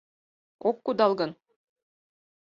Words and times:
Ок 0.69 0.77
кудал 0.85 1.11
гын 1.19 1.31